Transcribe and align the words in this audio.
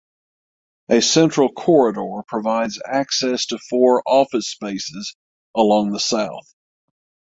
A 0.89 0.99
central 0.99 1.49
corridor 1.51 2.23
provides 2.27 2.81
access 2.83 3.45
to 3.45 3.59
four 3.69 4.01
office 4.07 4.49
spaces 4.49 5.15
along 5.55 5.91
the 5.91 5.99
south. 5.99 6.51